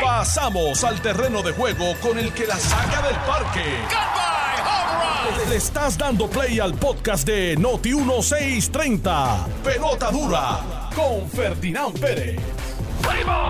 [0.00, 3.60] Pasamos al terreno de juego con el que la saca del parque.
[5.48, 9.46] Le estás dando play al podcast de Noti 1630.
[9.64, 12.40] Pelota dura con Ferdinand Pérez.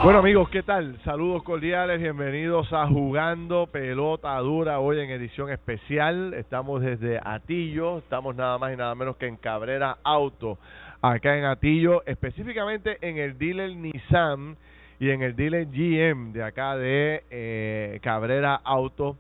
[0.03, 0.99] Bueno amigos, ¿qué tal?
[1.05, 6.35] Saludos cordiales, bienvenidos a Jugando Pelota Dura, hoy en edición especial.
[6.35, 10.59] Estamos desde Atillo, estamos nada más y nada menos que en Cabrera Auto,
[11.03, 14.57] acá en Atillo, específicamente en el dealer Nissan
[15.03, 19.17] y en el dealer GM de acá de eh, Cabrera Auto.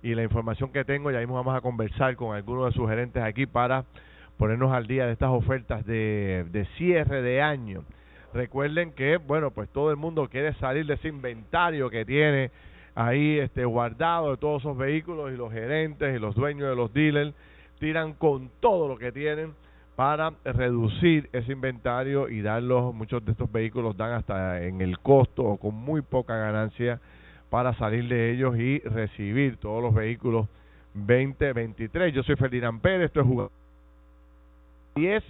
[0.00, 3.20] Y la información que tengo, ya mismo vamos a conversar con algunos de sus gerentes
[3.20, 3.84] aquí para
[4.38, 7.82] ponernos al día de estas ofertas de, de cierre de año.
[8.32, 12.52] Recuerden que, bueno, pues todo el mundo quiere salir de ese inventario que tiene
[12.94, 16.94] ahí este guardado de todos esos vehículos y los gerentes y los dueños de los
[16.94, 17.34] dealers
[17.80, 19.52] tiran con todo lo que tienen
[19.96, 25.44] para reducir ese inventario y darlos, muchos de estos vehículos dan hasta en el costo
[25.44, 27.00] o con muy poca ganancia
[27.50, 30.48] para salir de ellos y recibir todos los vehículos
[30.94, 32.12] 2023.
[32.12, 33.52] Yo soy Ferdinand Pérez, esto es jugador
[34.96, 35.22] 10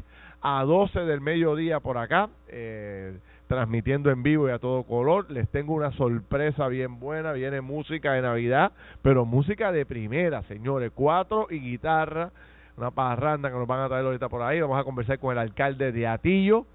[0.42, 3.16] a 12 del mediodía por acá, eh,
[3.48, 5.30] transmitiendo en vivo y a todo color.
[5.30, 10.92] Les tengo una sorpresa bien buena, viene música de Navidad, pero música de primera, señores,
[10.94, 12.30] cuatro y guitarra,
[12.76, 14.60] una parranda que nos van a traer ahorita por ahí.
[14.60, 16.66] Vamos a conversar con el alcalde de Atillo.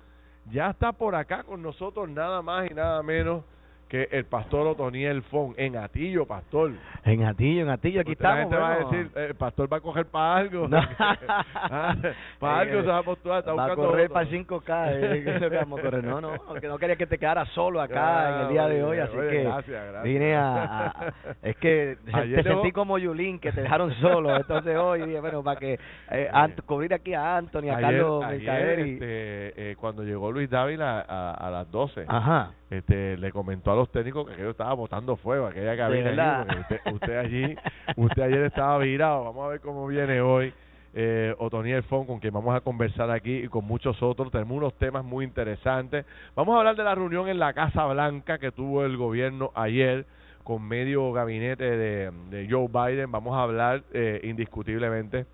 [0.52, 3.44] Ya está por acá con nosotros nada más y nada menos
[3.90, 6.72] que el pastor Otoniel Fon en Atillo, pastor.
[7.04, 8.54] En Atillo, en Atillo, aquí Usted la estamos.
[8.54, 10.68] gente va a decir, el pastor va a coger para algo.
[10.68, 10.80] No.
[12.40, 14.88] Para algo se va a postular, está va a buscando correr para el 5K.
[14.92, 16.04] eh, que vamos a correr.
[16.04, 19.00] No, no, porque no quería que te quedara solo acá en el día de hoy,
[19.00, 20.04] así Oye, que gracias, gracias.
[20.04, 24.36] vine a, a- Es que Ayer te dejó- sentí como Yulín, que te dejaron solo.
[24.36, 25.80] Entonces hoy dije, bueno, para que
[26.12, 26.30] eh,
[26.66, 28.94] cubrir aquí a Anthony, a ayer, Carlos Mercader y...
[28.94, 32.52] este, eh, cuando llegó Luis Dávila a, a las 12, Ajá.
[32.70, 36.62] Este, le comentó a los técnicos que aquello estaba botando fuego, aquella cabina allí, porque
[36.62, 37.56] usted, usted allí,
[37.96, 39.24] usted ayer estaba virado.
[39.26, 40.54] Vamos a ver cómo viene hoy
[40.94, 44.32] eh, Otoniel Fon, con quien vamos a conversar aquí y con muchos otros.
[44.32, 46.06] Tenemos unos temas muy interesantes.
[46.36, 50.06] Vamos a hablar de la reunión en la Casa Blanca que tuvo el gobierno ayer
[50.44, 53.12] con medio gabinete de, de Joe Biden.
[53.12, 55.26] Vamos a hablar eh, indiscutiblemente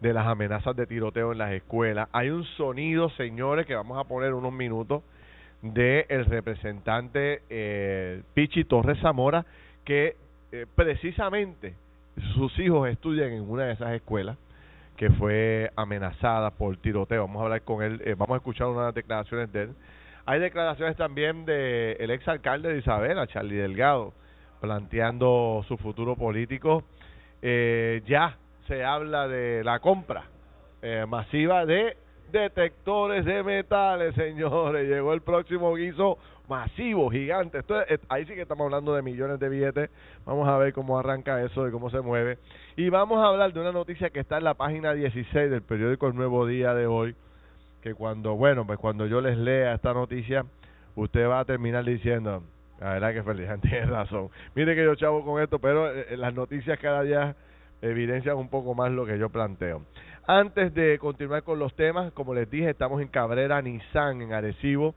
[0.00, 2.08] de las amenazas de tiroteo en las escuelas.
[2.12, 5.02] Hay un sonido, señores, que vamos a poner unos minutos
[5.62, 9.44] de el representante eh, Pichi Torres Zamora,
[9.84, 10.16] que
[10.52, 11.74] eh, precisamente
[12.34, 14.36] sus hijos estudian en una de esas escuelas
[14.96, 17.22] que fue amenazada por tiroteo.
[17.22, 19.70] Vamos a hablar con él, eh, vamos a escuchar unas declaraciones de él.
[20.26, 24.12] Hay declaraciones también de el ex alcalde de Isabela, Charlie Delgado,
[24.60, 26.84] planteando su futuro político.
[27.42, 30.24] Eh, ya se habla de la compra
[31.08, 31.94] masiva de
[32.32, 34.88] detectores de metales, señores.
[34.88, 36.18] Llegó el próximo guiso
[36.48, 37.58] masivo, gigante.
[37.58, 39.90] Esto es- ahí sí que estamos hablando de millones de billetes.
[40.26, 42.38] Vamos a ver cómo arranca eso y cómo se mueve.
[42.76, 46.08] Y vamos a hablar de una noticia que está en la página 16 del periódico
[46.08, 47.14] El Nuevo Día de hoy,
[47.82, 50.44] que cuando, bueno, pues cuando yo les lea esta noticia,
[50.96, 52.42] usted va a terminar diciendo,
[52.80, 54.28] la verdad que Ferdinand tiene razón.
[54.54, 57.36] Mire que yo chavo con esto, pero eh, las noticias cada día
[57.82, 59.82] evidencian un poco más lo que yo planteo.
[60.26, 64.94] Antes de continuar con los temas, como les dije, estamos en Cabrera Nissan, en Arecibo,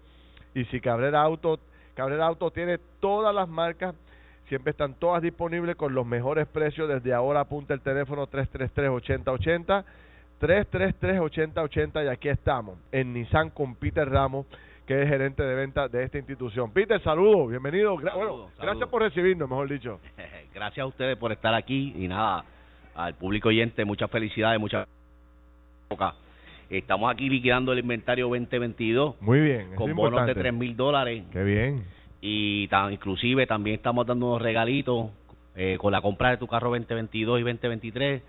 [0.54, 1.60] y si Cabrera Auto,
[1.96, 3.96] Cabrera Auto tiene todas las marcas,
[4.48, 9.84] siempre están todas disponibles con los mejores precios, desde ahora apunta el teléfono 333-8080,
[10.42, 14.46] 333-8080 y aquí estamos, en Nissan con Peter Ramos,
[14.86, 16.72] que es gerente de venta de esta institución.
[16.74, 20.00] Peter, saludos, bienvenido, Gra- bueno, gracias por recibirnos, mejor dicho.
[20.54, 22.46] Gracias a ustedes por estar aquí y nada,
[22.94, 24.88] al público oyente, muchas felicidades, muchas
[26.70, 30.42] Estamos aquí liquidando el inventario 2022 Muy bien, eso es con bonos de importante.
[30.42, 31.84] 3 mil dólares Qué bien.
[32.22, 35.12] y tan, inclusive también estamos dando unos regalitos
[35.56, 38.24] eh, con la compra de tu carro 2022 y 2023.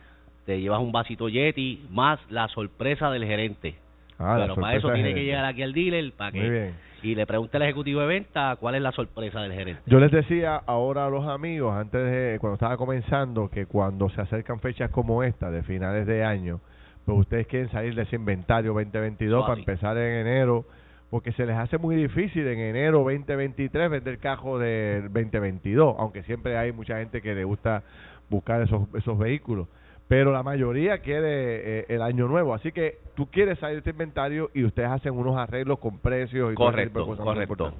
[0.45, 3.77] Te llevas un vasito Yeti más la sorpresa del gerente.
[4.19, 6.75] Ah, Pero para eso tiene que llegar aquí al dealer para Muy que bien.
[7.03, 9.81] y le pregunte al ejecutivo de venta cuál es la sorpresa del gerente.
[9.87, 14.21] Yo les decía ahora a los amigos, antes de cuando estaba comenzando, que cuando se
[14.21, 16.61] acercan fechas como esta, de finales de año,
[17.05, 20.65] pues ustedes quieren salir de ese inventario 2022 No, para empezar en enero,
[21.11, 26.57] porque se les hace muy difícil en enero 2023 vender cajo del 2022, aunque siempre
[26.57, 27.83] hay mucha gente que le gusta
[28.31, 29.69] buscar esos, esos vehículos.
[30.09, 33.91] Pero la mayoría quiere eh, el año nuevo, así que tú quieres salir de este
[33.91, 37.73] inventario y ustedes hacen unos arreglos con precios y Correcto, cosas correcto.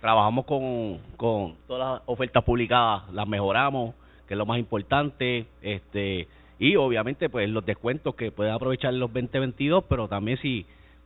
[0.00, 3.94] Trabajamos con, con todas las ofertas publicadas, las mejoramos,
[4.26, 6.28] que es lo más importante, este
[6.64, 10.64] y obviamente pues los descuentos que pueden aprovechar los 2022, pero también si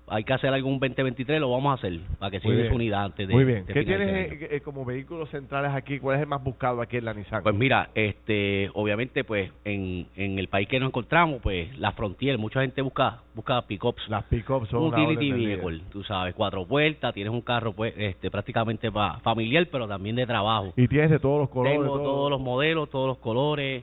[0.08, 3.26] hay que hacer algún 2023, lo vamos a hacer para que lleve su unidad antes
[3.26, 3.66] de Muy bien.
[3.66, 5.98] de ¿Qué tienes eh, como vehículos centrales aquí?
[5.98, 7.42] ¿Cuál es el más buscado aquí en la Nissan?
[7.42, 12.38] Pues mira, este, obviamente, pues en, en el país que nos encontramos, pues la Frontier,
[12.38, 17.32] mucha gente busca busca pickups, Las pick-ups son utility vehicle, tú sabes, cuatro puertas, tienes
[17.32, 20.72] un carro pues este prácticamente pa- familiar, pero también de trabajo.
[20.76, 21.80] Y tienes de todos los colores.
[21.80, 22.04] Tengo todo.
[22.04, 23.82] todos los modelos, todos los colores,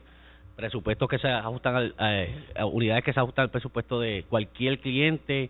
[0.55, 1.95] presupuestos que se ajustan al,
[2.55, 5.49] a unidades que se ajustan al presupuesto de cualquier cliente,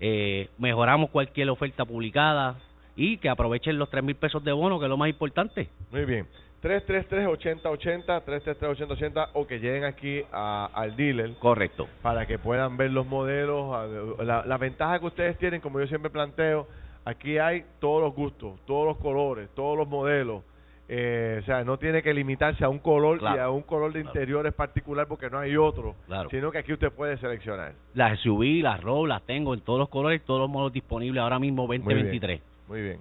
[0.00, 2.56] eh, mejoramos cualquier oferta publicada
[2.96, 5.68] y que aprovechen los tres mil pesos de bono, que es lo más importante.
[5.90, 6.26] Muy bien.
[6.62, 11.88] 333-8080, 333-8080 o que lleguen aquí a- al dealer Correcto.
[12.02, 14.18] para que puedan ver los modelos.
[14.24, 16.66] La, la ventaja que ustedes tienen, como yo siempre planteo,
[17.04, 20.42] aquí hay todos los gustos, todos los colores, todos los modelos.
[20.88, 24.02] Eh, o sea, no tiene que limitarse a un color y a un color de
[24.02, 24.14] Claro.
[24.18, 26.28] interiores particular porque no hay otro, Claro.
[26.30, 27.72] sino que aquí usted puede seleccionar.
[27.94, 31.38] Las SUV, las ROV, las tengo en todos los colores, todos los modelos disponibles ahora
[31.38, 31.82] mismo bien.
[31.82, 32.40] 2023.
[32.68, 32.98] Muy bien.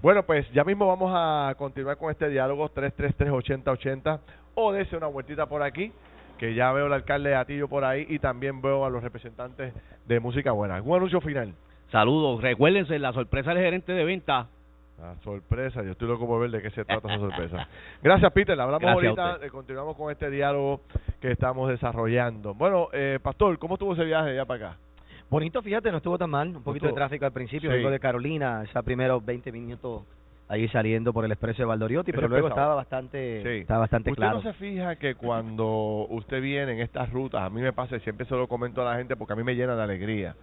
[0.00, 4.20] Bueno, pues ya mismo vamos a continuar con este diálogo 333-8080
[4.54, 5.92] o dése una vueltita por aquí,
[6.38, 9.74] que ya veo al alcalde Atillo por ahí y también veo a los representantes
[10.06, 10.76] de Música Buena.
[10.76, 11.52] ¿Algún anuncio final?
[11.92, 14.46] Saludos, recuérdense la sorpresa del gerente de venta.
[15.00, 17.66] La sorpresa, yo estoy loco por ver de qué se trata esa sorpresa.
[18.02, 18.54] Gracias, Peter.
[18.56, 19.46] Le hablamos Gracias ahorita, usted.
[19.46, 20.82] eh, continuamos con este diálogo
[21.20, 22.52] que estamos desarrollando.
[22.54, 24.78] Bueno, eh, Pastor, ¿cómo estuvo ese viaje de allá para acá?
[25.30, 26.48] Bonito, fíjate, no estuvo tan mal.
[26.48, 27.70] Un poquito de tráfico al principio.
[27.70, 27.76] Sí.
[27.76, 30.02] Vengo de Carolina, esos primeros 20 minutos
[30.48, 32.60] ahí saliendo por el expreso de Valdoriotti, pero luego pesado.
[32.60, 33.60] estaba bastante, Sí.
[33.60, 34.38] estaba bastante ¿Usted claro.
[34.38, 38.00] no se fija que cuando usted viene en estas rutas, a mí me pasa y
[38.00, 40.34] siempre se lo comento a la gente porque a mí me llena de alegría,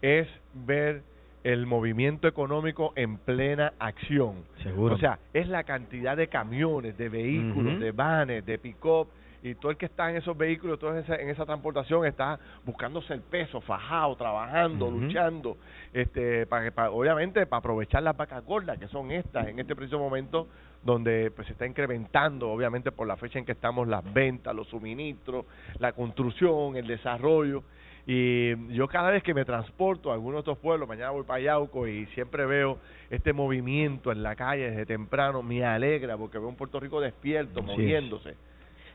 [0.00, 1.02] es ver
[1.44, 4.44] el movimiento económico en plena acción.
[4.62, 4.94] Seguro.
[4.94, 9.08] O sea, es la cantidad de camiones, de vehículos, de vanes, de pick-up,
[9.42, 13.12] y todo el que está en esos vehículos, todo esa, en esa transportación está buscándose
[13.12, 15.56] el peso, fajado, trabajando, luchando,
[15.92, 20.46] este, para, obviamente para aprovechar las vacas gordas que son estas en este preciso momento
[20.84, 24.68] donde pues se está incrementando, obviamente por la fecha en que estamos, las ventas, los
[24.68, 25.44] suministros,
[25.78, 27.64] la construcción, el desarrollo.
[28.06, 31.38] Y yo cada vez que me transporto a alguno de estos pueblos, mañana voy para
[31.40, 32.78] Yauco y siempre veo
[33.10, 37.62] este movimiento en la calle desde temprano, me alegra porque veo un Puerto Rico despierto,
[37.62, 38.34] moviéndose.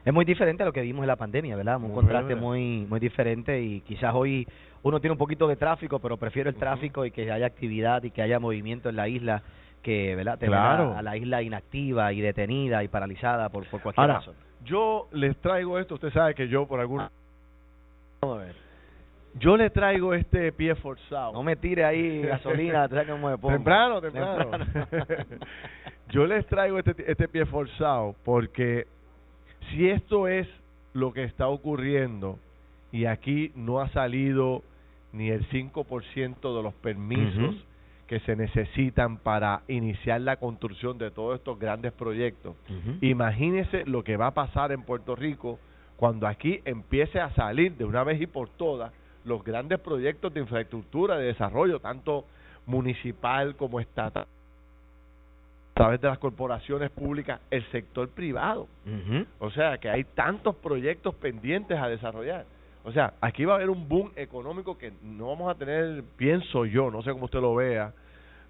[0.03, 1.77] Es muy diferente a lo que vimos en la pandemia, ¿verdad?
[1.77, 4.47] Un Muy contraste muy muy diferente y quizás hoy
[4.83, 8.11] uno tiene un poquito de tráfico, pero prefiero el tráfico y que haya actividad y
[8.11, 9.41] que haya movimiento en la isla
[9.81, 10.37] que, ¿verdad?
[10.37, 10.93] Tener Claro.
[10.93, 14.35] a, a la isla inactiva y detenida y paralizada por, por cualquier Ahora, razón.
[14.65, 17.03] yo les traigo esto, usted sabe que yo por algún...
[18.21, 18.66] Vamos a ver.
[19.35, 21.33] Yo le traigo este pie forzado.
[21.33, 23.53] No me tire ahí gasolina, sabes cómo me pongo.
[23.53, 24.51] Temprano, temprano.
[26.09, 28.87] Yo les traigo este, este pie forzado porque
[29.69, 30.47] si esto es
[30.93, 32.39] lo que está ocurriendo
[32.91, 34.63] y aquí no ha salido
[35.11, 37.55] ni el 5% de los permisos
[38.07, 42.97] que se necesitan para iniciar la construcción de todos estos grandes proyectos, Ujú.
[43.01, 45.59] imagínese lo que va a pasar en Puerto Rico
[45.97, 48.93] cuando aquí empiece a salir de una vez y por todas
[49.27, 52.25] los grandes proyectos de infraestructura, de desarrollo, tanto
[52.65, 54.25] municipal como estatal,
[55.73, 58.67] a través de las corporaciones públicas, el sector privado.
[59.39, 62.45] O sea, que hay tantos proyectos pendientes a desarrollar.
[62.83, 66.65] O sea, aquí va a haber un boom económico que no vamos a tener, pienso
[66.65, 67.93] yo, no sé cómo usted lo vea,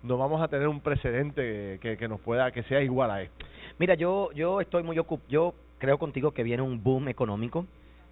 [0.03, 3.45] no vamos a tener un precedente que, que nos pueda, que sea igual a esto.
[3.79, 7.65] Mira, yo yo estoy muy ocup yo creo contigo que viene un boom económico.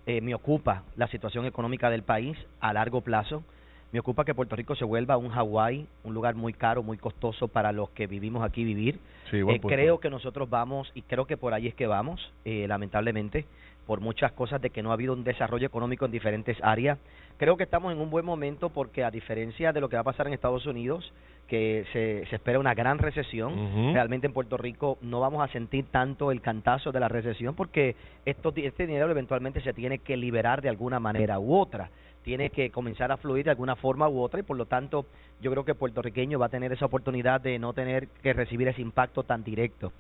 [0.08, 3.44] Eh, me ocupa la situación económica del país a largo plazo.
[3.92, 7.48] Me ocupa que Puerto Rico se vuelva un Hawái, un lugar muy caro, muy costoso
[7.48, 9.00] para los que vivimos aquí vivir.
[9.32, 12.68] Sí, Eh, creo que nosotros vamos, y creo que por ahí es que vamos, eh,
[12.68, 13.46] lamentablemente,
[13.86, 16.98] por muchas cosas de que no ha habido un desarrollo económico en diferentes áreas.
[17.38, 20.06] Creo que estamos en un buen momento porque a diferencia de lo que va a
[20.06, 21.12] pasar en Estados Unidos,
[21.48, 25.86] que se, se espera una gran recesión, realmente en Puerto Rico no vamos a sentir
[25.92, 30.62] tanto el cantazo de la recesión porque esto, este dinero eventualmente se tiene que liberar
[30.62, 31.90] de alguna manera u otra
[32.26, 35.06] tiene que comenzar a fluir de alguna forma u otra y por lo tanto
[35.42, 38.68] yo creo que el puertorriqueño va a tener esa oportunidad de no tener que recibir
[38.68, 39.94] ese impacto tan directo.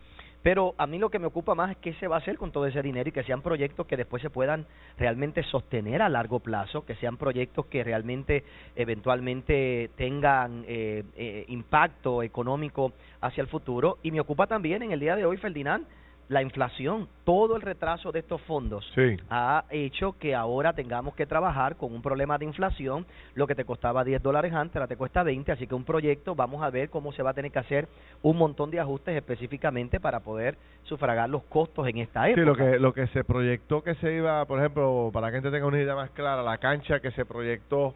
[0.46, 2.52] Pero a mí lo que me ocupa más es qué se va a hacer con
[2.52, 6.40] todo ese dinero y que sean proyectos que después se puedan realmente sostener a largo
[6.40, 8.44] plazo, que sean proyectos que realmente
[8.76, 13.98] eventualmente tengan eh, eh, impacto económico hacia el futuro.
[14.04, 15.88] Y me ocupa también en el día de hoy, Ferdinand,
[16.28, 19.16] la inflación, todo el retraso de estos fondos Sí.
[19.30, 23.06] ha hecho que ahora tengamos que trabajar con un problema de inflación,
[23.36, 26.34] lo que te costaba 10 dólares antes, ahora te cuesta 20, así que un proyecto,
[26.34, 27.88] vamos a ver cómo se va a tener que hacer
[28.24, 32.46] un montón de ajustes específicamente para poder sufragar los costos en esta Sí, época.
[32.46, 35.68] lo que, lo que se proyectó que se iba, por ejemplo, para que gente tenga
[35.68, 37.94] una idea más clara, la cancha que se proyectó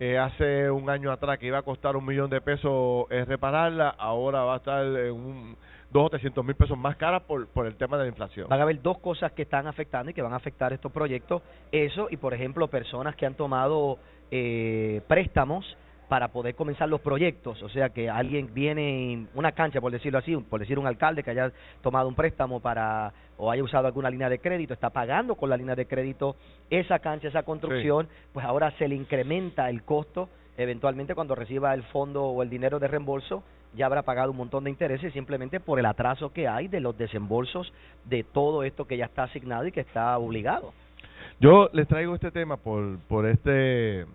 [0.00, 3.90] eh, hace un año atrás que iba a costar un millón de pesos eh, repararla,
[3.90, 5.56] ahora va a estar en un
[5.90, 8.48] dos o trescientos mil pesos más cara por, por el tema de la inflación.
[8.48, 11.42] Van a haber dos cosas que están afectando y que van a afectar estos proyectos.
[11.72, 13.98] Eso y, por ejemplo, personas que han tomado
[14.30, 15.76] eh, préstamos
[16.08, 17.62] para poder comenzar los proyectos.
[17.62, 21.30] O sea, que alguien viene, una cancha, por decirlo así, por decir un alcalde que
[21.30, 25.48] haya tomado un préstamo para o haya usado alguna línea de crédito, está pagando con
[25.48, 26.36] la línea de crédito
[26.68, 30.28] esa cancha, esa construcción, pues ahora se le incrementa el costo
[30.58, 33.42] eventualmente cuando reciba el fondo o el dinero de reembolso
[33.74, 36.96] ya habrá pagado un montón de intereses simplemente por el atraso que hay de los
[36.96, 37.72] desembolsos
[38.04, 40.72] de todo esto que ya está asignado y que está obligado.
[41.40, 44.06] Yo les traigo este tema por, por este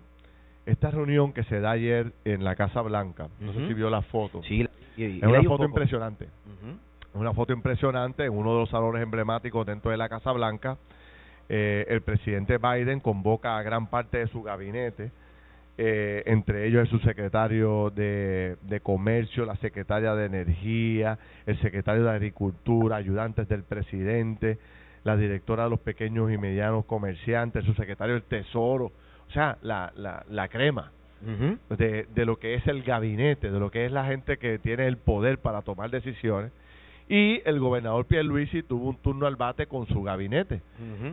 [0.66, 3.28] esta reunión que se da ayer en la Casa Blanca.
[3.40, 4.42] No sé si vio la foto.
[4.42, 6.24] Sí, es una foto impresionante.
[6.24, 10.76] Es una foto impresionante en uno de los salones emblemáticos dentro de la Casa Blanca.
[11.48, 15.12] Eh, el presidente Biden convoca a gran parte de su gabinete
[15.78, 22.10] eh, entre ellos el subsecretario de, de Comercio, la secretaria de Energía, el secretario de
[22.10, 24.58] Agricultura, ayudantes del presidente,
[25.04, 29.92] la directora de los pequeños y medianos comerciantes, el subsecretario del Tesoro, o sea, la,
[29.96, 30.92] la, la crema
[31.76, 34.86] de, de lo que es el gabinete, de lo que es la gente que tiene
[34.86, 36.52] el poder para tomar decisiones.
[37.08, 40.60] Y el gobernador Pierluisi tuvo un turno al bate con su gabinete.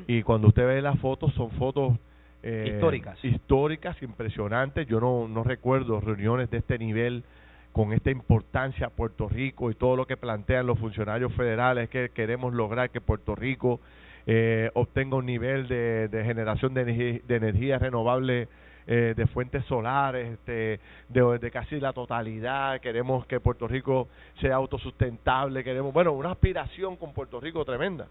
[0.08, 1.98] Y cuando usted ve las fotos, son fotos
[2.44, 3.24] eh, históricas.
[3.24, 4.88] Históricas, impresionantes.
[4.88, 7.24] Yo no, no recuerdo reuniones de este nivel
[7.72, 12.10] con esta importancia a Puerto Rico y todo lo que plantean los funcionarios federales que
[12.10, 13.80] queremos lograr que Puerto Rico
[14.28, 18.48] eh, obtenga un nivel de, de generación de, energía, de energía renovable
[18.86, 24.10] eh, de fuentes solares, este, de, de, casi la totalidad, queremos que Puerto Rico
[24.42, 28.08] sea autosustentable, queremos, bueno, una aspiración con Puerto Rico tremenda.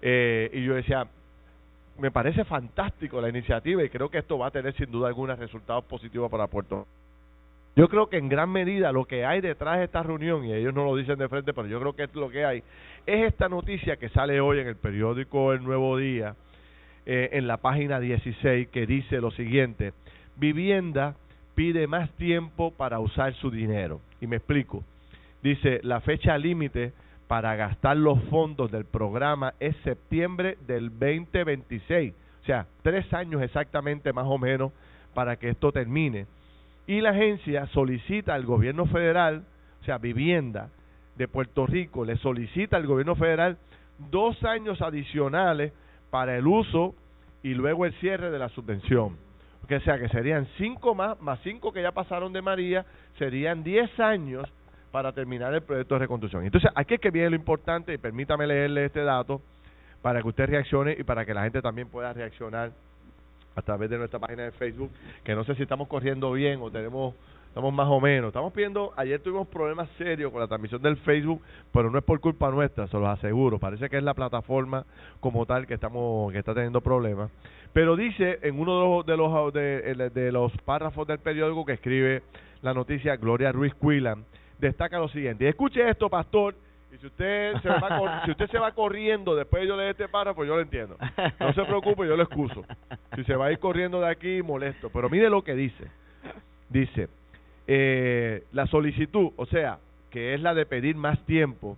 [0.00, 1.06] Eh, y yo decía,
[1.98, 5.38] me parece fantástico la iniciativa y creo que esto va a tener sin duda algunos
[5.38, 6.86] resultados positivos para Puerto
[7.76, 10.74] Yo creo que en gran medida lo que hay detrás de esta reunión, y ellos
[10.74, 12.62] no lo dicen de frente, pero yo creo que es lo que hay,
[13.06, 16.34] es esta noticia que sale hoy en el periódico El Nuevo Día,
[17.06, 19.92] eh, en la página 16, que dice lo siguiente,
[20.36, 21.16] vivienda
[21.54, 24.00] pide más tiempo para usar su dinero.
[24.20, 24.84] Y me explico.
[25.42, 26.92] Dice, la fecha límite
[27.28, 32.14] para gastar los fondos del programa es septiembre del 2026.
[32.40, 34.72] O sea, tres años exactamente más o menos
[35.14, 36.26] para que esto termine.
[36.86, 39.44] Y la agencia solicita al gobierno federal,
[39.82, 40.70] o sea, vivienda
[41.16, 43.58] de Puerto Rico, le solicita al gobierno federal
[44.10, 45.72] dos años adicionales
[46.10, 46.94] para el uso
[47.42, 49.18] y luego el cierre de la subvención.
[49.64, 52.86] O sea, que serían cinco más, más cinco que ya pasaron de María,
[53.18, 54.50] serían diez años
[54.98, 56.44] para terminar el proyecto de reconstrucción.
[56.44, 59.40] Entonces, aquí es que viene lo importante, y permítame leerle este dato
[60.02, 62.72] para que usted reaccione y para que la gente también pueda reaccionar
[63.54, 64.90] a través de nuestra página de Facebook,
[65.22, 67.14] que no sé si estamos corriendo bien o tenemos
[67.46, 68.30] estamos más o menos.
[68.30, 71.40] Estamos pidiendo, ayer tuvimos problemas serios con la transmisión del Facebook,
[71.72, 73.60] pero no es por culpa nuestra, se los aseguro.
[73.60, 74.84] Parece que es la plataforma
[75.20, 77.30] como tal que estamos que está teniendo problemas.
[77.72, 82.22] Pero dice en uno de los de los, de los párrafos del periódico que escribe
[82.62, 84.24] la noticia Gloria Ruiz Quillan,
[84.58, 85.48] destaca lo siguiente.
[85.48, 86.54] escuche esto, pastor,
[86.92, 90.08] y si usted se va si usted se va corriendo después de yo leer este
[90.08, 90.96] párrafo, yo lo entiendo.
[91.38, 92.64] No se preocupe, yo lo excuso.
[93.14, 94.90] Si se va a ir corriendo de aquí, molesto.
[94.90, 95.84] Pero mire lo que dice.
[96.70, 97.08] Dice,
[97.66, 99.78] eh, la solicitud, o sea,
[100.10, 101.76] que es la de pedir más tiempo,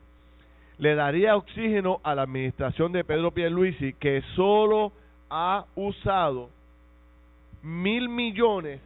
[0.78, 4.92] le daría oxígeno a la administración de Pedro Pierluisi, que solo
[5.28, 6.48] ha usado
[7.62, 8.80] mil millones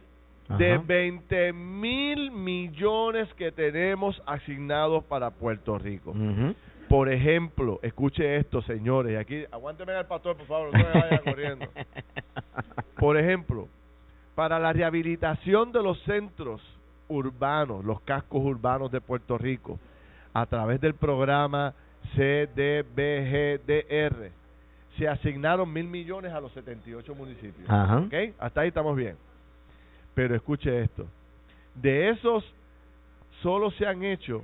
[0.49, 6.13] de 20 mil millones que tenemos asignados para Puerto Rico.
[6.87, 11.19] Por ejemplo, escuche esto, señores, y aquí, aguánteme al pastor, por favor, no me vayan
[11.23, 11.65] corriendo.
[12.97, 13.67] Por ejemplo,
[14.35, 16.61] para la rehabilitación de los centros
[17.07, 19.79] urbanos, los cascos urbanos de Puerto Rico,
[20.33, 21.73] a través del programa
[22.15, 22.85] CDBGDR,
[24.97, 27.67] se asignaron mil millones a los 78 municipios.
[28.39, 29.17] Hasta ahí estamos bien.
[30.15, 31.05] Pero escuche esto,
[31.75, 32.43] de esos
[33.41, 34.43] solo se han hecho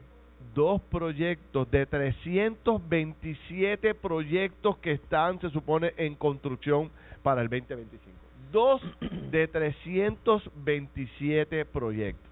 [0.54, 6.92] dos proyectos de 327 proyectos que están, se supone, en construcción
[7.24, 8.12] para el 2025.
[8.52, 8.82] Dos
[9.32, 12.31] de 327 proyectos.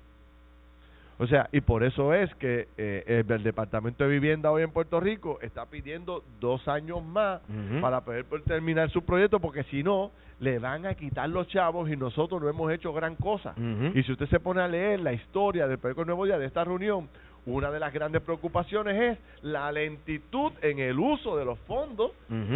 [1.21, 5.01] O sea, y por eso es que eh, el, Departamento de Vivienda hoy en Puerto
[5.01, 7.41] Rico está pidiendo dos años más
[7.81, 11.97] para poder, terminar su proyecto, porque si no, le van a quitar los chavos y
[11.97, 13.53] nosotros no hemos hecho gran cosa.
[13.93, 16.63] Y si usted se pone a leer la historia del proyecto Nuevo Día de esta
[16.63, 17.09] reunión,
[17.45, 22.11] una de las grandes preocupaciones es la lentitud en el uso de los fondos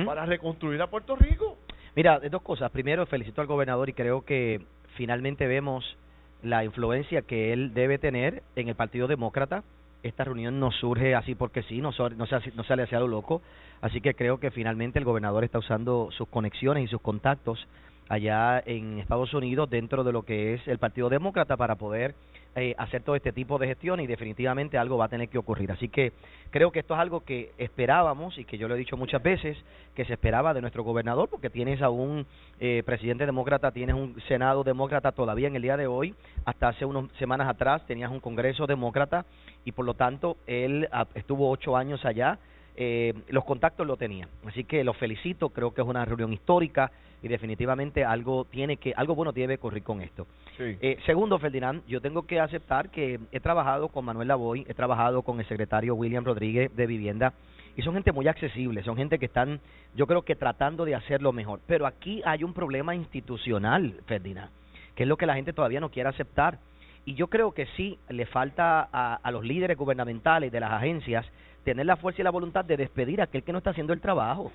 [0.05, 1.58] para reconstruir a Puerto Rico.
[1.98, 2.72] Mira, dos cosas.
[2.72, 4.62] Primero, felicito al gobernador y creo que
[4.96, 5.98] finalmente vemos
[6.43, 9.63] la influencia que él debe tener en el Partido Demócrata.
[10.03, 13.41] Esta reunión no surge así porque sí, no, no, no sale hacia lo loco.
[13.81, 17.67] Así que creo que finalmente el gobernador está usando sus conexiones y sus contactos
[18.09, 22.15] allá en Estados Unidos dentro de lo que es el Partido Demócrata para poder
[22.55, 25.72] eh, hacer todo este tipo de gestión y definitivamente algo va a tener que ocurrir.
[25.72, 26.13] Así que
[26.51, 29.57] creo que esto es algo que esperábamos y que yo lo he dicho muchas veces,
[29.95, 32.25] que se esperaba de nuestro gobernador, porque tienes a un
[32.60, 36.13] eh, presidente demócrata, tienes un Senado demócrata todavía en el día de hoy,
[36.45, 39.25] hasta hace unas semanas atrás tenías un Congreso demócrata
[39.65, 42.38] y por lo tanto él estuvo ocho años allá
[42.75, 44.30] eh, los contactos lo tenían.
[44.46, 48.94] Así que los felicito, creo que es una reunión histórica y definitivamente algo tiene que
[48.96, 50.27] algo bueno tiene que ocurrir con esto.
[50.60, 55.22] Eh, segundo, Ferdinand, yo tengo que aceptar que he trabajado con Manuel Lavoy, he trabajado
[55.22, 57.34] con el secretario William Rodríguez de Vivienda
[57.75, 59.62] y son gente muy accesible, son gente que están,
[59.96, 61.60] yo creo que tratando de hacerlo mejor.
[61.65, 64.51] Pero aquí hay un problema institucional, Ferdinand,
[64.96, 66.60] que es lo que la gente todavía no quiere aceptar.
[67.06, 71.25] Y yo creo que sí le falta a, a los líderes gubernamentales de las agencias
[71.63, 74.01] tener la fuerza y la voluntad de despedir a aquel que no está haciendo el
[74.01, 74.51] trabajo.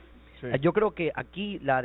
[0.60, 1.82] Yo creo que aquí la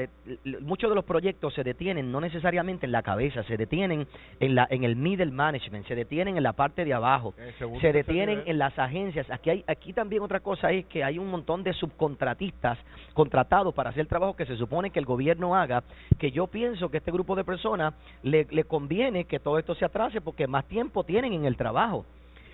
[0.61, 4.07] muchos de los proyectos se detienen no necesariamente en la cabeza, se detienen
[4.39, 7.33] en la en el middle management, se detienen en la parte de abajo,
[7.81, 9.29] se detienen en las agencias.
[9.31, 12.77] Aquí hay aquí también otra cosa es que hay un montón de subcontratistas
[13.13, 15.83] contratados para hacer el trabajo que se supone que el gobierno haga,
[16.19, 19.85] que yo pienso que este grupo de personas le, le conviene que todo esto se
[19.85, 22.05] atrase porque más tiempo tienen en el trabajo.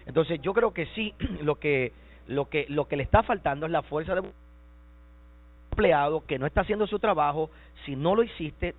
[0.06, 1.92] Entonces yo creo que sí lo que
[2.30, 4.24] lo que, lo que le está faltando es la fuerza de
[5.72, 7.50] empleado que no está haciendo su trabajo.
[7.86, 8.76] Si no lo hiciste,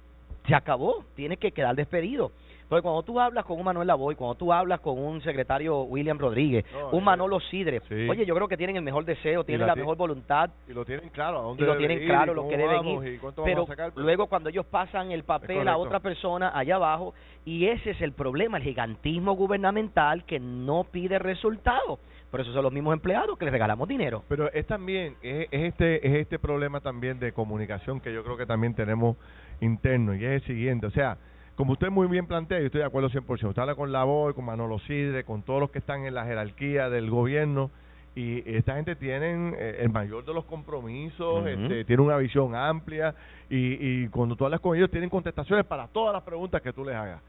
[0.46, 1.04] se acabó.
[1.16, 2.32] Tiene que quedar despedido.
[2.70, 6.16] Porque cuando tú hablas con un Manuel Lavoy, cuando tú hablas con un secretario William
[6.16, 9.96] Rodríguez, un Manolo Sidre, oye, yo creo que tienen el mejor deseo, tienen la, mejor
[9.96, 10.50] voluntad.
[10.68, 13.20] Y lo tienen claro, y lo tienen claro, lo que deben ir.
[13.44, 17.12] Pero luego cuando ellos pasan el papel a otra persona allá abajo,
[17.44, 21.98] y ese es el problema, el gigantismo gubernamental que no pide resultados.
[22.30, 24.22] Por eso son los mismos empleados que les regalamos dinero.
[24.28, 28.46] Pero es también, es, este, es este problema también de comunicación que yo creo que
[28.46, 29.16] también tenemos
[29.60, 31.18] interno, y es el siguiente, o sea,
[31.60, 34.34] como usted muy bien plantea, yo estoy de acuerdo 100%, usted habla con la voz,
[34.34, 37.70] con Manolo Sidre, con todos los que están en la jerarquía del gobierno,
[38.14, 43.14] y esta gente tiene eh, el mayor de los compromisos, este, tiene una visión amplia,
[43.50, 46.82] y, y cuando tú hablas con ellos tienen contestaciones para todas las preguntas que tú
[46.82, 47.20] les hagas.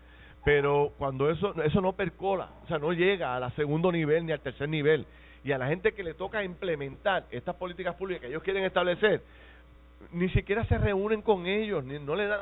[0.45, 4.39] Pero cuando eso eso no percola, o sea, no llega al segundo nivel ni al
[4.39, 5.05] tercer nivel,
[5.43, 9.23] y a la gente que le toca implementar estas políticas públicas que ellos quieren establecer,
[10.13, 12.39] ni siquiera se reúnen con ellos, ni, no le dan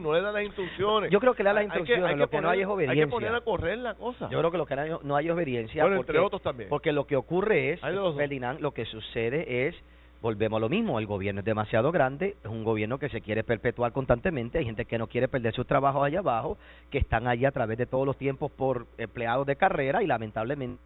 [0.00, 1.10] no le dan las instrucciones.
[1.10, 3.02] Yo creo que le dan las instrucciones, lo que no hay es obediencia.
[3.04, 4.28] Hay que poner a correr la cosa.
[4.30, 5.84] Yo creo que lo que no hay obediencia.
[5.84, 6.68] Bueno, entre otros también.
[6.68, 9.74] Porque lo que ocurre es, Ferdinand, lo que sucede es
[10.22, 13.44] volvemos a lo mismo, el gobierno es demasiado grande, es un gobierno que se quiere
[13.44, 16.56] perpetuar constantemente, hay gente que no quiere perder su trabajo allá abajo,
[16.90, 20.80] que están allí a través de todos los tiempos por empleados de carrera y lamentablemente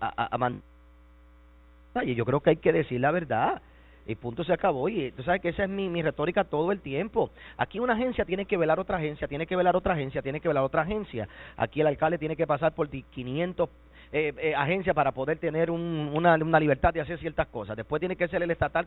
[0.00, 3.62] a, a, y yo creo que hay que decir la verdad
[4.10, 7.30] y punto se acabó y tú sabes que esa es mi, retórica todo el tiempo
[7.56, 10.48] aquí una agencia tiene que velar otra agencia tiene que velar otra agencia tiene que
[10.48, 13.68] velar otra agencia aquí el alcalde tiene que pasar por 500
[14.12, 17.76] eh, eh, agencia para poder tener un, una, libertad de hacer ciertas cosas.
[17.76, 18.84] Después tiene que ser el estatal.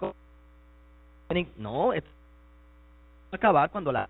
[1.55, 2.03] No, es
[3.31, 4.09] acabar cuando la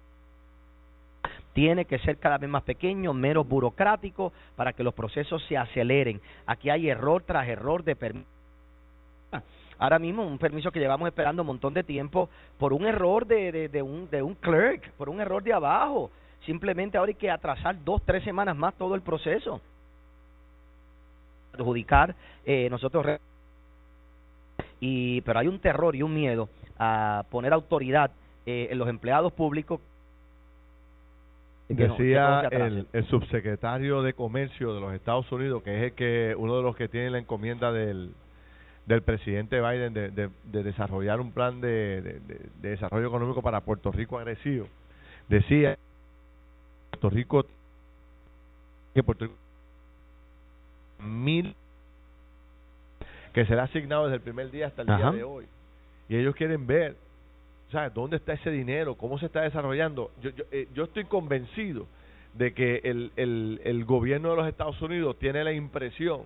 [1.53, 6.19] tiene que ser cada vez más pequeño, menos burocrático, para que los procesos se aceleren.
[6.47, 8.32] Aquí hay error tras error de permiso.
[9.83, 13.51] Ahora mismo un permiso que llevamos esperando un montón de tiempo por un error de,
[13.51, 16.09] de, de, un, de un clerk, por un error de abajo.
[16.45, 19.59] Simplemente ahora hay que atrasar dos, tres semanas más todo el proceso.
[21.53, 22.15] Adjudicar
[22.45, 23.05] eh, nosotros
[24.79, 26.47] y pero hay un terror y un miedo
[26.79, 28.09] a poner autoridad
[28.45, 29.81] eh, en los empleados públicos.
[31.67, 36.55] Decía el, el, subsecretario de Comercio de los Estados Unidos, que es el que uno
[36.55, 38.13] de los que tiene la encomienda del,
[38.85, 44.17] del presidente Biden de, de, desarrollar un plan de, de, desarrollo económico para Puerto Rico
[44.17, 44.67] agresivo.
[45.29, 45.77] Decía
[46.91, 47.45] Puerto Rico
[48.93, 49.37] que Puerto Rico
[50.99, 51.55] mil
[53.33, 55.45] que será asignado desde el primer día hasta el día de hoy.
[56.07, 56.95] Y ellos quieren ver,
[57.71, 57.93] ¿sabes?
[57.93, 58.95] ¿Dónde está ese dinero?
[58.95, 60.11] ¿Cómo se está desarrollando?
[60.21, 61.87] Yo, yo, eh, yo estoy convencido
[62.33, 66.23] de que el, el, el gobierno de los Estados Unidos tiene la impresión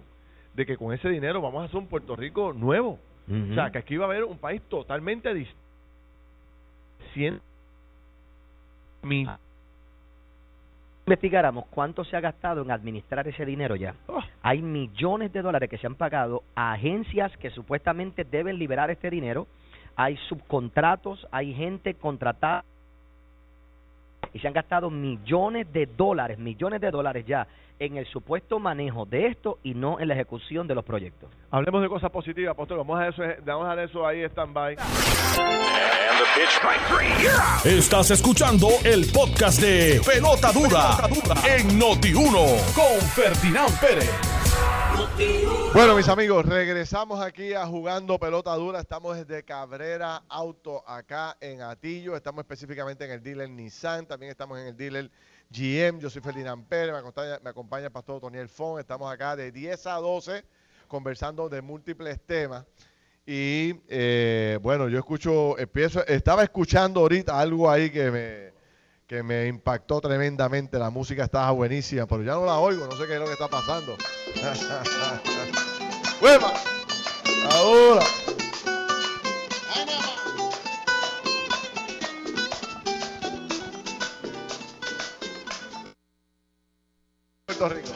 [0.58, 3.00] de que con ese dinero vamos a hacer un Puerto Rico nuevo.
[3.30, 5.62] O sea, que aquí va a haber un país totalmente distinto.
[7.14, 7.42] 100
[9.04, 9.30] mil
[11.06, 13.96] investigáramos cuánto se ha gastado en administrar ese dinero ya.
[14.08, 14.20] Oh.
[14.42, 19.10] Hay millones de dólares que se han pagado a agencias que supuestamente deben liberar este
[19.10, 19.48] dinero.
[19.96, 22.66] Hay subcontratos, hay gente contratada
[24.34, 27.48] y se han gastado millones de dólares, millones de dólares ya
[27.80, 31.30] en el supuesto manejo de esto y no en la ejecución de los proyectos.
[31.52, 32.78] Hablemos de cosas positivas, Apóstol.
[32.78, 34.78] Vamos a, eso, vamos a dejar eso ahí stand-by.
[37.66, 40.98] Estás escuchando el podcast de Pelota Dura,
[41.48, 44.38] en Noti1 con Ferdinand Pérez.
[45.74, 48.80] Bueno, mis amigos, regresamos aquí a Jugando Pelota Dura.
[48.80, 52.16] Estamos desde Cabrera Auto acá en Atillo.
[52.16, 54.06] Estamos específicamente en el dealer Nissan.
[54.06, 55.12] También estamos en el dealer
[55.50, 56.00] GM.
[56.00, 56.94] Yo soy Ferdinand Pérez.
[56.94, 58.80] Me acompaña, me acompaña el pastor Toniel Fon.
[58.80, 60.44] Estamos acá de 10 a 12
[60.88, 62.66] conversando de múltiples temas.
[63.26, 68.54] Y eh, bueno, yo escucho, empiezo, estaba escuchando ahorita algo ahí que me,
[69.06, 70.80] que me impactó tremendamente.
[70.80, 73.34] La música estaba buenísima, pero ya no la oigo, no sé qué es lo que
[73.34, 73.98] está pasando.
[76.22, 76.54] ¡Hueva!
[77.52, 78.06] Ahora.
[87.58, 87.90] Carlos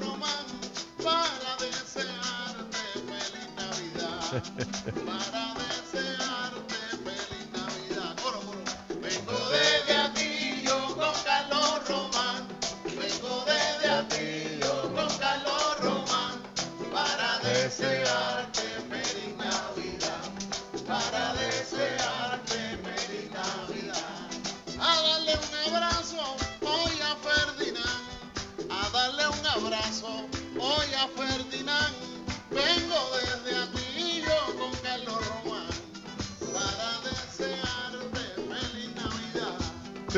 [0.00, 0.46] Román
[1.02, 4.42] para desearte feliz Navidad.
[5.04, 5.44] Para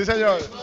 [0.03, 0.62] Sí, señor.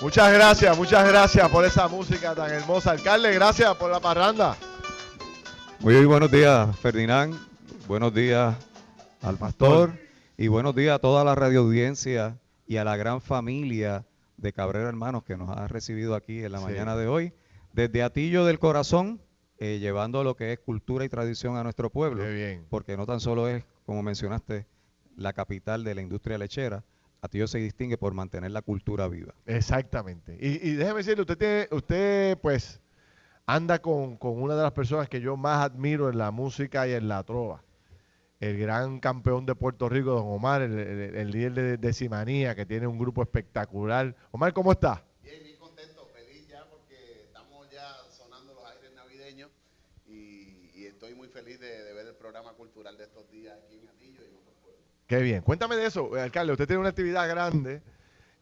[0.00, 2.90] Muchas gracias, muchas gracias por esa música tan hermosa.
[2.90, 4.56] Alcalde, gracias por la parranda.
[5.80, 7.34] Muy buenos días, Ferdinand.
[7.86, 8.56] Buenos días
[9.22, 9.92] al pastor.
[10.36, 12.36] Y buenos días a toda la radioaudiencia
[12.66, 14.04] y a la gran familia
[14.36, 16.64] de Cabrera Hermanos que nos ha recibido aquí en la Sí.
[16.64, 17.32] mañana de hoy.
[17.72, 19.20] Desde Atillo del Corazón,
[19.58, 22.24] eh, llevando lo que es cultura y tradición a nuestro pueblo.
[22.24, 22.66] Bien.
[22.68, 24.66] Porque no tan solo es, como mencionaste,
[25.16, 26.82] la capital de la industria lechera.
[27.26, 29.34] Atillo se distingue por mantener la cultura viva.
[29.46, 30.36] Exactamente.
[30.40, 32.80] Y, y déjeme decirle, usted tiene, usted pues
[33.46, 36.92] anda con, con una de las personas que yo más admiro en la música y
[36.92, 37.62] en la trova.
[38.40, 42.66] El gran campeón de Puerto Rico, don Omar, el, el- el líder de Decimanía, que
[42.66, 44.14] tiene un grupo espectacular.
[44.30, 45.04] Omar, ¿cómo está?
[45.22, 49.50] Bien, bien contento, feliz ya porque estamos ya sonando los aires navideños
[50.06, 53.78] y, y estoy muy feliz de, de ver el programa cultural de estos días aquí
[53.78, 54.84] en Atillo y en otros pueblos.
[55.06, 55.42] Qué bien.
[55.42, 56.52] Cuéntame de eso, eh, alcalde.
[56.52, 57.82] Usted tiene una actividad grande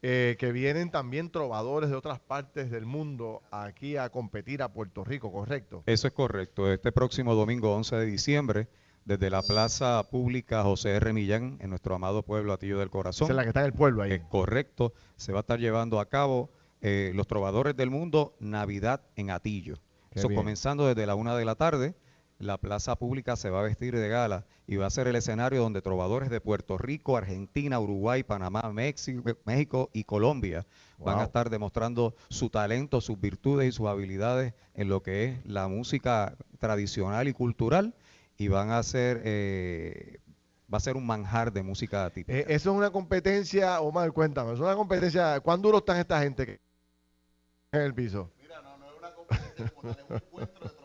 [0.02, 5.04] eh, que vienen también trovadores de otras partes del mundo aquí a competir a Puerto
[5.04, 5.82] Rico, ¿correcto?
[5.86, 6.72] Eso es correcto.
[6.72, 8.68] Este próximo domingo 11 de diciembre,
[9.04, 11.12] desde la Plaza Pública José R.
[11.12, 13.26] Millán, en nuestro amado pueblo Atillo del Corazón.
[13.26, 14.12] Esa es la que está en el pueblo ahí.
[14.12, 14.94] Es correcto.
[15.16, 16.50] Se va a estar llevando a cabo
[16.80, 19.78] eh, los trovadores del mundo Navidad en Atillo.
[20.12, 21.94] Eso comenzando desde la una de la tarde.
[22.38, 25.62] La plaza pública se va a vestir de gala y va a ser el escenario
[25.62, 30.66] donde trovadores de Puerto Rico, Argentina, Uruguay, Panamá, México, México y Colombia
[30.98, 35.46] van a estar demostrando su talento, sus virtudes y sus habilidades en lo que es
[35.46, 37.94] la música tradicional y cultural
[38.36, 40.18] y van a ser eh,
[40.72, 42.36] va a ser un manjar de música típica.
[42.36, 46.46] Eh, eso es una competencia, Omar, cuéntame, es una competencia, ¿cuán duro están esta gente
[46.46, 46.60] que
[47.72, 48.30] en el piso?
[48.40, 50.74] Mira, no, no es una competencia como tal, es un encuentro de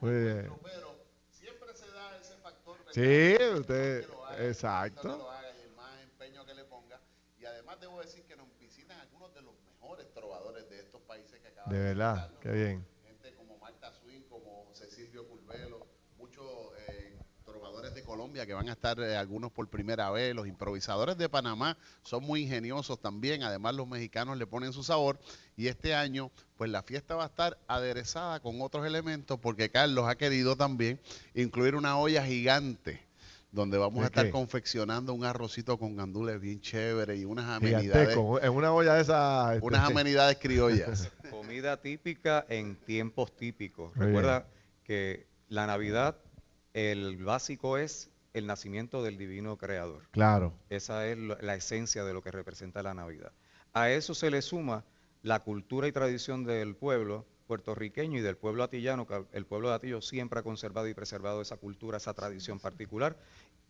[0.00, 0.52] bien.
[0.62, 0.96] Pero
[1.30, 2.78] siempre se da ese factor.
[2.78, 2.92] ¿verdad?
[2.92, 5.08] Sí, usted, haga, que exacto.
[5.18, 7.00] lo haga y el más empeño que le ponga.
[7.38, 11.40] Y además debo decir que nos visitan algunos de los mejores trovadores de estos países
[11.40, 12.40] que acaban De verdad, visitarnos.
[12.42, 12.86] qué bien.
[13.04, 16.46] Gente como Marta Swing, como José Silvio Curvelo, muchos
[16.88, 21.18] eh, trovadores de Colombia que van a estar eh, algunos por primera vez, los improvisadores
[21.18, 25.18] de Panamá son muy ingeniosos también, además los mexicanos le ponen su sabor
[25.56, 30.08] y este año pues la fiesta va a estar aderezada con otros elementos porque Carlos
[30.08, 31.00] ha querido también
[31.34, 33.02] incluir una olla gigante
[33.50, 34.30] donde vamos ¿De a estar qué?
[34.30, 39.54] confeccionando un arrocito con gandules bien chévere y unas amenidades, en una olla de esa.
[39.56, 41.10] este, unas amenidades criollas.
[41.32, 43.94] Comida típica en tiempos típicos.
[43.96, 44.46] Muy Recuerda
[44.84, 46.16] que la Navidad,
[46.74, 50.02] el básico es el nacimiento del divino creador.
[50.10, 50.52] Claro.
[50.68, 53.32] Esa es la esencia de lo que representa la Navidad.
[53.72, 54.84] A eso se le suma
[55.22, 59.74] la cultura y tradición del pueblo puertorriqueño y del pueblo atillano, que el pueblo de
[59.74, 63.16] Atillo siempre ha conservado y preservado esa cultura, esa tradición particular,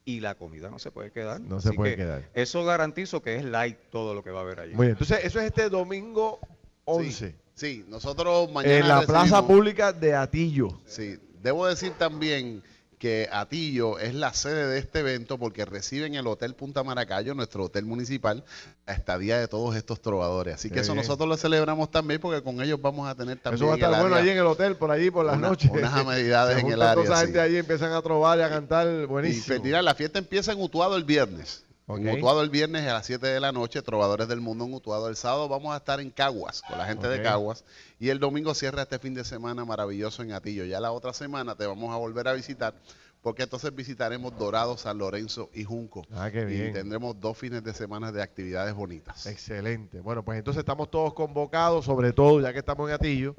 [0.05, 1.41] y la comida no se puede quedar.
[1.41, 2.31] No se puede que quedar.
[2.35, 4.75] Eso garantizo que es light todo lo que va a haber allí.
[4.75, 6.39] Muy bien, entonces eso es este domingo
[6.85, 10.81] 11 Sí, nosotros mañana en la plaza recibimos- pública de Atillo.
[10.87, 12.63] Sí, debo decir también
[13.05, 17.35] que Atillo es la sede de este evento porque recibe en el Hotel Punta Maracayo,
[17.35, 18.43] nuestro hotel municipal,
[18.87, 20.55] la estadía de todos estos trovadores.
[20.55, 21.03] Así Qué que eso bien.
[21.03, 23.93] nosotros lo celebramos también porque con ellos vamos a tener también Eso va a estar
[23.93, 25.71] el bueno área- allí en el hotel, por allí, por las Una- noches.
[25.71, 27.25] unas amenidades en el toda área, sí.
[27.27, 29.45] gente allí empiezan a trobar y a cantar Y buenísimo.
[29.45, 31.64] Ferdinand, la fiesta empieza en Utuado el viernes.
[31.87, 32.17] En Ok.
[32.17, 35.09] Utuado el viernes a las 7 de la noche, Trovadores del Mundo en Utuado.
[35.09, 37.65] El sábado vamos a estar en Caguas, con la gente de Caguas.
[37.99, 40.65] Y el domingo cierra este fin de semana maravilloso en Atillo.
[40.65, 42.75] Ya la otra semana te vamos a volver a visitar,
[43.21, 46.07] porque entonces visitaremos Dorado, San Lorenzo y Junco.
[46.11, 46.71] Ah, qué bien.
[46.71, 49.27] Y tendremos dos fines de semana de actividades bonitas.
[49.27, 50.01] Excelente.
[50.01, 53.35] Bueno, pues entonces estamos todos convocados, sobre todo ya que estamos en Atillo,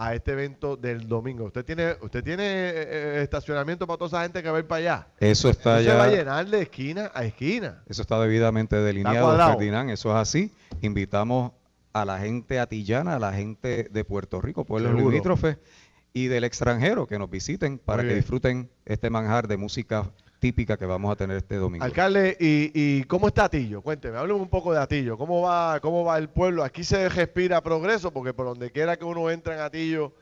[0.00, 1.44] a este evento del domingo.
[1.44, 4.66] ¿Usted tiene usted tiene eh, eh, estacionamiento para toda esa gente que va a ir
[4.66, 5.08] para allá?
[5.20, 7.82] Eso está Eso se va a llenar de esquina a esquina.
[7.86, 9.36] Eso está debidamente delineado.
[9.36, 10.54] Ferdinand, eso es así.
[10.80, 11.52] Invitamos
[11.92, 15.58] a la gente atillana, a la gente de Puerto Rico, pueblos limítrofes
[16.14, 18.20] y del extranjero que nos visiten para Muy que bien.
[18.20, 21.84] disfruten este manjar de música típica que vamos a tener este domingo.
[21.84, 23.82] Alcalde, ¿y, y cómo está Atillo?
[23.82, 25.16] Cuénteme, hábleme un poco de Atillo.
[25.16, 26.64] ¿Cómo va, ¿Cómo va el pueblo?
[26.64, 30.12] Aquí se respira progreso, porque por donde quiera que uno entre en Atillo,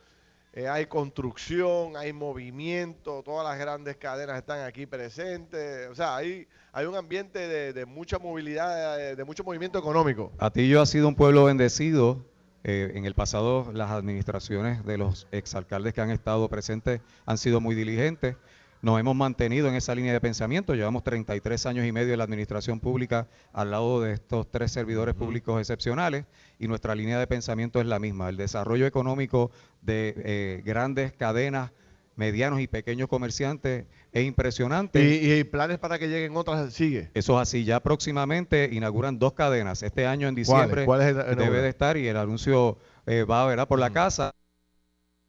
[0.52, 5.88] eh, hay construcción, hay movimiento, todas las grandes cadenas están aquí presentes.
[5.88, 10.32] O sea, hay, hay un ambiente de, de mucha movilidad, de, de mucho movimiento económico.
[10.38, 12.22] Atillo ha sido un pueblo bendecido.
[12.64, 17.60] Eh, en el pasado las administraciones de los exalcaldes que han estado presentes han sido
[17.60, 18.34] muy diligentes.
[18.80, 20.74] Nos hemos mantenido en esa línea de pensamiento.
[20.74, 25.14] Llevamos 33 años y medio en la administración pública al lado de estos tres servidores
[25.16, 26.26] públicos excepcionales
[26.60, 28.28] y nuestra línea de pensamiento es la misma.
[28.28, 29.50] El desarrollo económico
[29.82, 31.72] de eh, grandes cadenas,
[32.14, 35.02] medianos y pequeños comerciantes es impresionante.
[35.02, 37.10] Y, y planes para que lleguen otras, sigue.
[37.14, 37.64] Eso es así.
[37.64, 39.82] Ya próximamente inauguran dos cadenas.
[39.82, 43.24] Este año en diciembre ¿Cuál es el- el debe de estar y el anuncio eh,
[43.24, 43.66] va ¿verdad?
[43.66, 44.30] por la casa.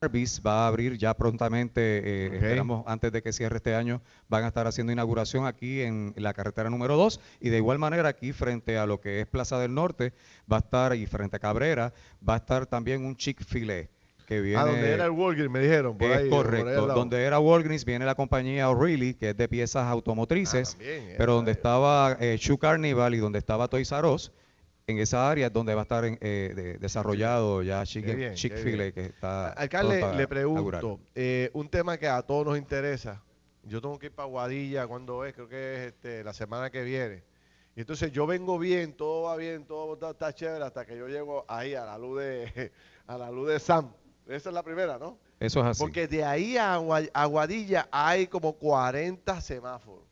[0.02, 4.48] Va a abrir ya prontamente, eh, esperamos antes de que cierre este año, van a
[4.48, 8.78] estar haciendo inauguración aquí en la carretera número 2 y de igual manera aquí frente
[8.78, 10.14] a lo que es Plaza del Norte
[10.50, 11.92] va a estar y frente a Cabrera
[12.28, 13.90] va a estar también un Chick-fil-A
[14.26, 15.98] que viene Ah, donde era el Walgreens, me dijeron.
[15.98, 16.88] Por es ahí, por ahí al correcto.
[16.96, 21.32] Donde era Walgreens viene la compañía O'Reilly, que es de piezas automotrices, Ah, también, pero
[21.34, 21.58] esa donde es.
[21.58, 24.32] estaba eh, Shoe Carnival y donde estaba Toys R Us,
[24.90, 29.50] en esa área donde va a estar en- eh, de- desarrollado ya Chick-fil-A, que está
[29.50, 33.22] Alcalde, le pregunto, eh, un tema que a todos nos interesa.
[33.64, 35.34] Yo tengo que ir para Guadilla, cuando es?
[35.34, 37.24] Creo que es este, la semana que viene.
[37.76, 41.08] Y entonces yo vengo bien, todo va bien, todo está, está chévere, hasta que yo
[41.08, 42.72] llego ahí a la luz de,
[43.08, 43.92] a la luz de Sam.
[44.28, 45.18] Esa es la primera, ¿no?
[45.40, 45.80] Eso es así.
[45.82, 50.04] Porque de ahí a Guadilla hay como 40 semáforos.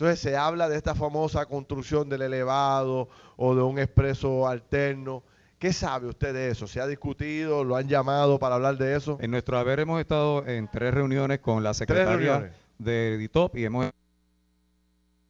[0.00, 5.22] Entonces se habla de esta famosa construcción del elevado o de un expreso alterno.
[5.58, 6.66] ¿Qué sabe usted de eso?
[6.66, 7.64] ¿Se ha discutido?
[7.64, 9.18] ¿Lo han llamado para hablar de eso?
[9.20, 13.90] En nuestro haber hemos estado en tres reuniones con la secretaria de DITOP y hemos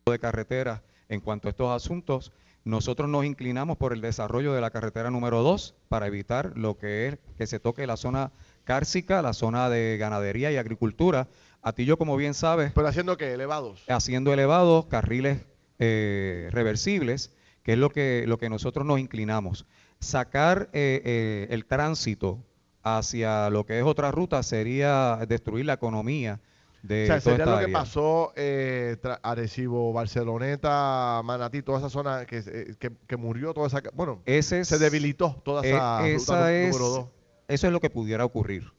[0.06, 2.30] de carreteras en cuanto a estos asuntos.
[2.62, 7.08] Nosotros nos inclinamos por el desarrollo de la carretera número 2 para evitar lo que
[7.08, 8.30] es que se toque la zona
[8.62, 11.26] cárcica, la zona de ganadería y agricultura.
[11.62, 13.32] A ti yo, como bien sabes, ¿Pero haciendo qué?
[13.34, 13.84] ¿Elevados?
[13.88, 15.44] haciendo elevados, carriles
[15.78, 19.66] eh, reversibles, que es lo que, lo que nosotros nos inclinamos.
[19.98, 22.42] Sacar eh, eh, el tránsito
[22.82, 26.40] hacia lo que es otra ruta sería destruir la economía
[26.82, 32.42] de o sea, sería lo que pasó eh, Arecibo, Barceloneta, Manatí, toda esa zona que,
[32.78, 33.82] que, que murió, toda esa...
[33.92, 37.06] Bueno, Ese es, se debilitó toda eh, esa esa ruta es- número 2.
[37.48, 38.72] Eso es lo que pudiera ocurrir.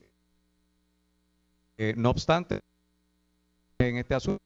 [1.77, 2.59] Eh, no obstante,
[3.89, 4.41] en este asunto,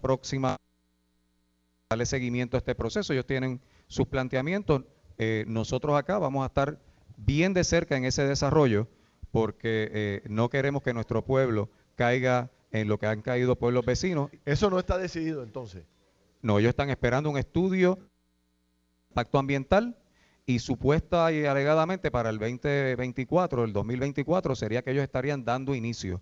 [0.00, 0.56] próxima
[1.90, 3.12] darle seguimiento a este proceso.
[3.12, 4.84] Ellos tienen sus planteamientos.
[5.18, 6.78] Eh, nosotros acá vamos a estar
[7.16, 8.88] bien de cerca en ese desarrollo
[9.30, 14.30] porque eh, no queremos que nuestro pueblo caiga en lo que han caído pueblos vecinos.
[14.44, 15.84] Eso no está decidido entonces.
[16.42, 17.98] No, ellos están esperando un estudio
[19.10, 19.96] impacto ambiental
[20.46, 26.20] y supuesta y alegadamente para el 2024, el 2024, sería que ellos estarían dando inicio.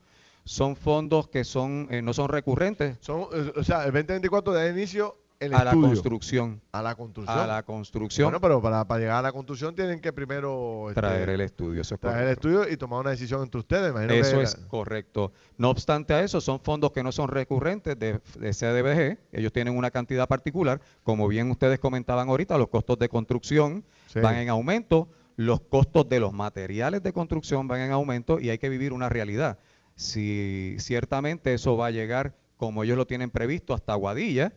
[0.49, 4.69] Son fondos que son eh, no son recurrentes Son, eh, o sea, el 2024 da
[4.69, 6.61] inicio el a la construcción.
[6.73, 7.39] A la construcción.
[7.39, 11.01] A la construcción, Bueno, pero para, para llegar a la construcción tienen que primero este,
[11.01, 11.81] traer el estudio.
[11.83, 12.49] Eso es traer el correcto.
[12.63, 13.91] estudio y tomar una decisión entre ustedes.
[13.93, 15.33] Imagino Eso que- es correcto.
[15.57, 19.19] No obstante a eso, son fondos que no son recurrentes de, de CDBG.
[19.31, 20.81] Ellos tienen una cantidad particular.
[21.05, 24.19] Como bien ustedes comentaban ahorita, los costos de construcción Sí.
[24.19, 25.07] van en aumento,
[25.37, 29.09] los costos de los materiales de construcción van en aumento y hay que vivir una
[29.09, 29.59] realidad.
[29.99, 34.53] Si ciertamente eso va a llegar como ellos lo tienen previsto hasta Guadilla,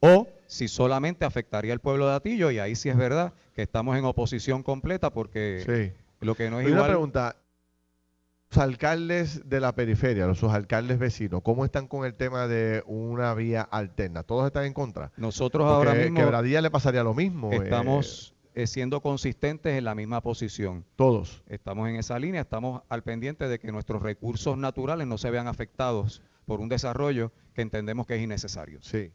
[0.00, 3.96] o si solamente afectaría al pueblo de Atillo, y ahí sí es verdad que estamos
[3.96, 6.26] en oposición completa porque Sí.
[6.26, 6.90] lo que no es Y una igual...
[6.90, 7.36] pregunta.
[8.50, 12.82] Los alcaldes de la periferia, los sus alcaldes vecinos, ¿cómo están con el tema de
[12.86, 14.24] una vía alterna?
[14.24, 15.12] ¿Todos están en contra?
[15.16, 16.18] Nosotros Porque ahora mismo...
[16.18, 17.52] Quebradilla le pasaría lo mismo.
[17.52, 20.84] eh, Estamos eh, siendo consistentes en la misma posición.
[20.96, 21.42] todos.
[21.46, 25.46] Estamos en esa línea, estamos al pendiente de que nuestros recursos naturales no se vean
[25.46, 28.80] afectados por un desarrollo que entendemos que es innecesario.
[28.82, 29.12] Sí.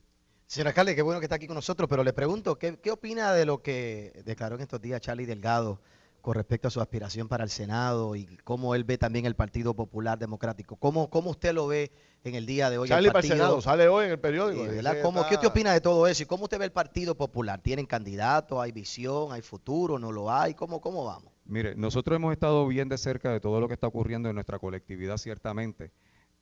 [0.47, 3.33] Señor alcalde, qué bueno que está aquí con nosotros, pero le pregunto, ¿qué, qué opina
[3.33, 5.81] de lo que declaró en estos días Charlie Delgado
[6.25, 9.75] con respecto a su aspiración para el Senado y cómo él ve también el Partido
[9.75, 10.75] Popular Democrático?
[10.75, 11.91] ¿Cómo, cómo usted lo ve
[12.23, 12.85] en el día de hoy?
[12.87, 13.35] el Charlie para el partido?
[13.35, 14.61] Senado, sale hoy en el periódico.
[14.61, 14.93] Eh, dice ¿verdad?
[14.95, 16.23] que ¿Cómo- está- ¿Qué usted opina de todo eso?
[16.23, 17.61] ¿Y cómo usted ve el Partido Popular?
[17.61, 18.59] ¿Tienen candidato?
[18.59, 19.33] ¿Hay visión?
[19.33, 19.99] ¿Hay futuro?
[19.99, 20.55] ¿No lo hay?
[20.55, 21.31] ¿Cómo, cómo vamos?
[21.45, 24.57] Mire, nosotros hemos estado bien de cerca de todo lo que está ocurriendo en nuestra
[24.57, 25.91] colectividad, ciertamente.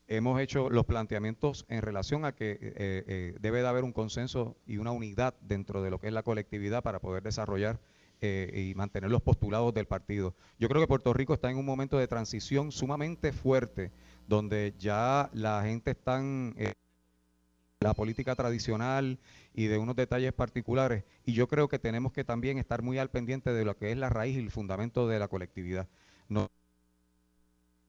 [0.08, 4.56] Hemos hecho los planteamientos en relación a que eh, eh, debe de haber un consenso
[4.66, 7.82] y una unidad dentro de lo que es la colectividad para poder desarrollar
[8.26, 10.34] eh, y mantener los postulados del partido.
[10.58, 13.92] Yo creo que Puerto Rico está en un momento de transición sumamente fuerte,
[14.28, 16.72] donde ya la gente está en eh,
[17.82, 19.20] la política tradicional
[19.54, 21.04] y de unos detalles particulares.
[21.26, 23.98] Y yo creo que tenemos que también estar muy al pendiente de lo que es
[23.98, 25.90] la raíz y el fundamento de la colectividad.
[26.30, 26.50] No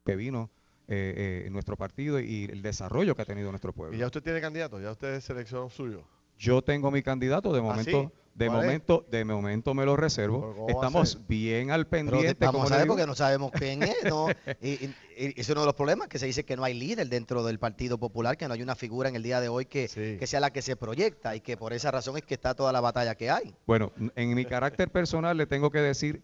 [0.04, 0.50] que vino
[0.88, 3.96] eh, eh, nuestro partido y el desarrollo que ha tenido nuestro pueblo.
[3.96, 4.80] ¿Y ya usted tiene candidato?
[4.80, 6.02] ¿Ya usted seleccionó suyo?
[6.36, 8.23] Yo tengo mi candidato, de ¿Ah, momento, sí?
[8.34, 10.66] De momento, de momento me lo ¿Pero reservo.
[10.68, 12.44] Estamos bien al Pero pendiente.
[12.44, 12.94] vamos como a digo.
[12.94, 14.26] porque no sabemos quién es, ¿no?
[14.60, 16.74] Y, y- y ese es uno de los problemas, que se dice que no hay
[16.74, 19.66] líder dentro del Partido Popular, que no hay una figura en el día de hoy
[19.66, 20.16] que, Sí.
[20.18, 22.72] que sea la que se proyecta y que por esa razón es que está toda
[22.72, 23.54] la batalla que hay.
[23.66, 26.22] Bueno, en mi carácter personal le tengo que decir,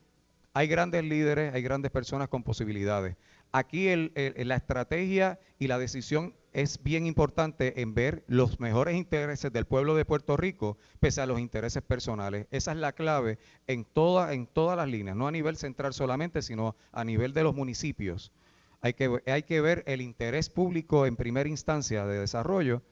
[0.52, 3.14] hay grandes líderes, hay grandes personas con posibilidades.
[3.52, 8.96] Aquí el- el- la estrategia y la decisión es bien importante en ver los mejores
[8.96, 12.46] intereses del pueblo de Puerto Rico pese a los intereses personales.
[12.50, 16.42] Esa es la clave en, toda, en todas las líneas, no a nivel central solamente,
[16.42, 18.32] sino a nivel de los municipios.
[18.80, 22.82] Hay que, hay que ver el interés público en primera instancia de desarrollo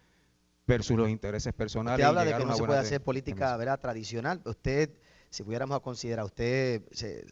[0.67, 1.95] versus los intereses personales.
[1.95, 3.57] Usted y habla de que no se puede de- hacer política.
[3.57, 3.81] ¿verdad?
[3.81, 4.43] tradicional.
[4.45, 4.91] Usted,
[5.31, 7.25] si pudiéramos a considerar, ¿usted se-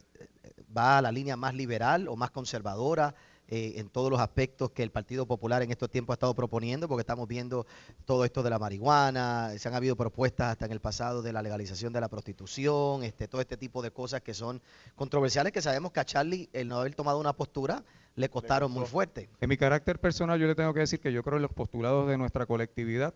[0.75, 3.13] va a la línea más liberal o más conservadora
[3.47, 6.87] eh, en todos los aspectos que el Partido Popular en estos tiempos ha estado proponiendo?
[6.87, 7.65] Porque estamos viendo
[8.05, 11.41] todo esto de la marihuana, se han habido propuestas hasta en el pasado de la
[11.41, 14.61] legalización de la prostitución, este, todo este tipo de cosas que son
[14.95, 17.83] controversiales que sabemos que a Charlie el no haber tomado una postura
[18.15, 19.29] le costaron muy fuerte.
[19.39, 22.07] En mi carácter personal, yo le tengo que decir que yo creo en los postulados
[22.07, 23.13] de nuestra colectividad,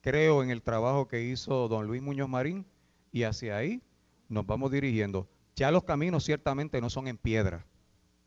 [0.00, 2.66] creo en el trabajo que hizo don Luis Muñoz Marín
[3.12, 3.82] y hacia ahí
[4.28, 5.28] nos vamos dirigiendo.
[5.54, 7.66] Ya los caminos ciertamente no son en piedra.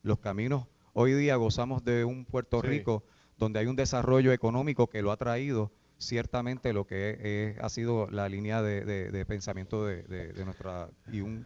[0.04, 2.68] Los caminos, hoy día gozamos de un Puerto Sí.
[2.68, 3.04] Rico
[3.38, 8.08] donde hay un desarrollo económico que lo ha traído ciertamente lo que es- ha sido
[8.10, 11.46] la línea de, de- de pensamiento de, de- de nuestra y un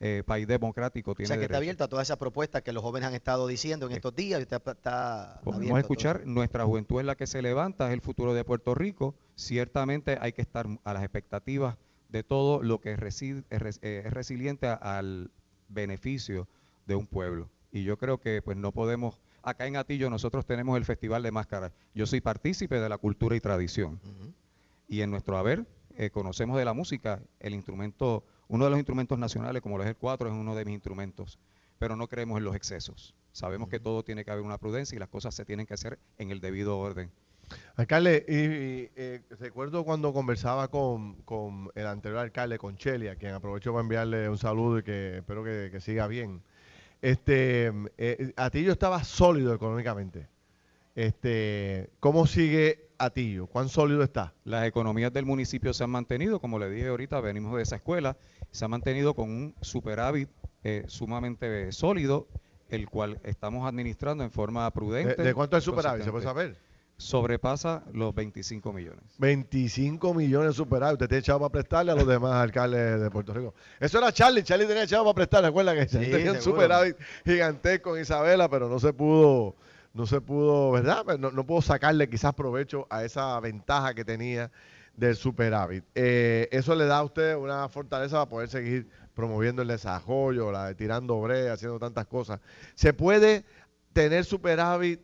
[0.00, 1.58] eh, país democrático O tiene sea, que está derecho.
[1.70, 4.38] abierto a todas esas propuestas que los jóvenes han estado diciendo en Eh, estos días
[4.40, 8.00] y usted está- está Podemos escuchar, nuestra juventud es la que se levanta, es el
[8.00, 9.14] futuro de Puerto Rico.
[9.34, 11.76] Ciertamente hay que estar a las expectativas
[12.10, 15.30] de todo lo que es, res- eh, es resiliente al
[15.68, 16.46] beneficio
[16.86, 17.50] de un pueblo.
[17.70, 21.30] Y yo creo que pues no podemos, acá en Atillo nosotros tenemos el Festival de
[21.30, 21.72] Máscaras.
[21.94, 24.00] Yo soy partícipe de la cultura y tradición.
[24.88, 25.66] Y en nuestro haber
[25.96, 29.90] eh, conocemos de la música, el instrumento, uno de los instrumentos nacionales, como lo es
[29.90, 31.38] el cuatro, es uno de mis instrumentos.
[31.78, 33.14] Pero no creemos en los excesos.
[33.32, 35.98] Sabemos que todo tiene que haber una prudencia y las cosas se tienen que hacer
[36.16, 37.10] en el debido orden.
[37.76, 43.16] Alcalde, y, y, eh, recuerdo cuando conversaba con, con el anterior alcalde, con Cheli, a
[43.16, 46.42] quien aprovecho para enviarle un saludo y que espero que, que siga bien.
[47.00, 50.28] Este, eh, Atillo estaba sólido económicamente.
[50.94, 53.46] Este, ¿Cómo sigue Atillo?
[53.46, 54.34] ¿Cuán sólido está?
[54.44, 58.16] Las economías del municipio se han mantenido, como le dije ahorita, venimos de esa escuela,
[58.50, 60.28] se han mantenido con un superávit
[60.64, 62.26] eh, sumamente sólido
[62.68, 65.22] el cual estamos administrando en forma ¿De, prudente.
[65.22, 66.04] de cuánto es el superávit?
[66.04, 66.56] ¿Se puede saber?
[66.98, 69.04] Sobrepasa los 25 millones.
[69.18, 70.94] 25 millones superávit.
[70.94, 73.54] Usted tiene echado para prestarle a los demás alcaldes de Puerto Rico.
[73.78, 74.42] Eso era Charlie.
[74.42, 75.48] Charlie tenía echado para prestarle.
[75.48, 79.54] Recuerda que Charlie tenía un superávit gigantesco con Isabela, pero no se pudo,
[79.94, 81.04] no se pudo, ¿verdad?
[81.18, 84.50] No, no pudo sacarle quizás provecho a esa ventaja que tenía
[84.96, 85.84] del superávit.
[85.94, 90.74] Eh, eso le da a usted una fortaleza para poder seguir promoviendo el desarrollo, la,
[90.74, 92.40] tirando brea, haciendo tantas cosas.
[92.74, 93.44] Se puede
[93.92, 95.00] tener superávit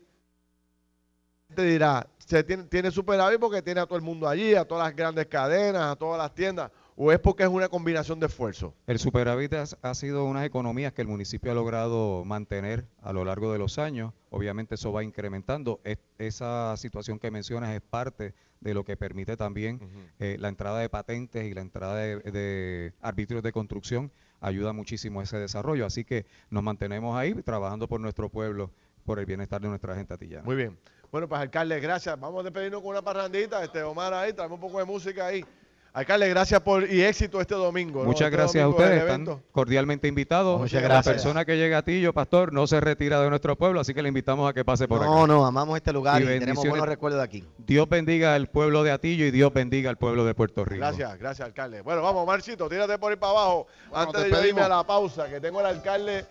[1.55, 4.87] te dirá, se tiene, tiene superávit porque tiene a todo el mundo allí, a todas
[4.87, 8.73] las grandes cadenas, a todas las tiendas, o es porque es una combinación de esfuerzos.
[8.87, 13.25] El superávit has- ha sido unas economías que el municipio ha logrado mantener a lo
[13.25, 14.13] largo de los años.
[14.31, 15.81] Obviamente eso va incrementando.
[15.85, 19.81] Es- esa situación que mencionas es parte de lo que permite también
[20.21, 24.11] eh, la entrada de patentes y la entrada de, de arbitrios de construcción.
[24.41, 25.85] Ayuda muchísimo a ese desarrollo.
[25.87, 28.71] Así que nos mantenemos ahí trabajando por nuestro pueblo,
[29.05, 30.45] por el bienestar de nuestra gente atillana.
[30.45, 30.79] Muy bien.
[31.15, 32.19] Bueno, pues alcalde, gracias.
[32.19, 33.63] Vamos a despedirnos con una parrandita.
[33.63, 35.45] Este Omar ahí, traemos un poco de música ahí.
[35.93, 38.01] Alcalde, gracias por y éxito este domingo.
[38.01, 38.07] ¿no?
[38.07, 40.59] Muchas Este gracias a domingo ustedes, están cordialmente invitados.
[40.59, 41.15] Muchas La gracias.
[41.15, 44.09] persona que llega a Tillo, pastor, no se retira de nuestro pueblo, así que le
[44.09, 45.27] invitamos a que pase por No, acá.
[45.33, 47.45] no, amamos este lugar Y y, tenemos buenos recuerdos de aquí.
[47.59, 50.81] Dios bendiga al pueblo de Atillo y Dios bendiga al pueblo de Puerto Rico.
[50.81, 51.83] Gracias, gracias, alcalde.
[51.83, 53.69] Bueno, vamos, Marchito, tírate por ahí para abajo.
[53.89, 56.27] Bueno, antes de yo irme a la pausa, que tengo al alcalde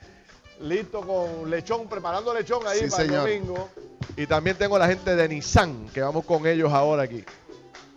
[0.59, 3.29] listo con lechón, preparando lechón ahí Sí, para señor.
[3.29, 3.69] el domingo.
[4.17, 7.23] Y también tengo a la gente de Nissan, que vamos con ellos ahora aquí.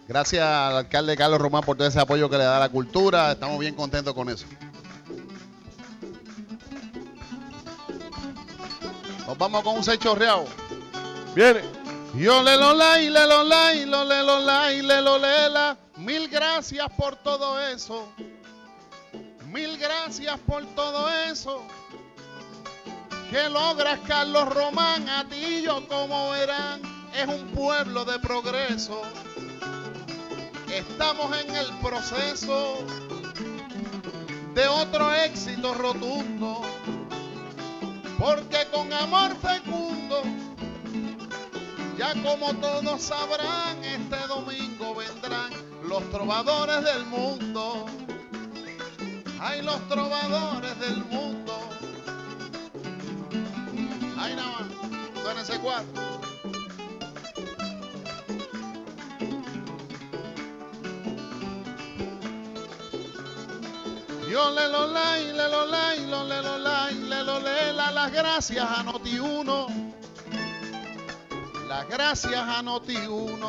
[0.08, 3.32] Gracias al alcalde Carlos Román por todo ese apoyo que le da a la cultura.
[3.32, 4.46] Estamos bien contentos con eso.
[9.26, 10.44] Nos vamos con un seis chorreado.
[11.34, 11.62] Viene.
[12.14, 15.02] Yo le lo la y le lo la y lo le lo la y le
[15.02, 15.76] lo le la.
[15.96, 18.08] Mil gracias por todo eso.
[19.52, 21.62] Mil gracias por todo eso.
[23.36, 26.80] Que logras Carlos Román, a ti yo como verán,
[27.14, 29.02] es un pueblo de progreso.
[30.72, 32.78] Estamos en el proceso
[34.54, 36.62] de otro éxito rotundo.
[38.18, 40.22] Porque con amor fecundo
[41.98, 45.52] ya como todos sabrán, este domingo vendrán
[45.86, 47.84] los trovadores del mundo.
[49.38, 51.75] Ay, los trovadores del mundo.
[54.26, 55.48] Ay, nada más.
[55.48, 56.02] Ese cuatro.
[64.28, 67.22] Yo le lo la y le lo la y lo le lo la y le
[67.22, 69.68] lo le la las gracias a Noti Uno.
[71.68, 73.48] Las gracias a Noti1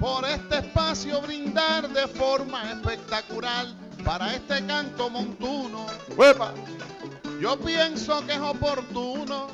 [0.00, 3.66] por este espacio brindar de forma espectacular
[4.04, 5.86] para este canto montuno.
[7.40, 9.48] Yo pienso que es oportuno